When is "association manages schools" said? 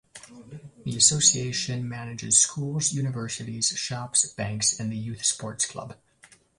0.97-2.91